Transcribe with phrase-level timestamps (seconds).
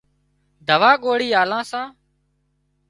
[0.67, 1.87] دوا ڳوۯِي آلان سان